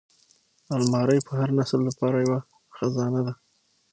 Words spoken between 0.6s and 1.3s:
الماري د